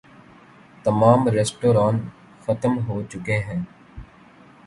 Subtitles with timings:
[0.83, 1.95] تمام ریستوران
[2.45, 3.61] ختم ہو چکے ہیں۔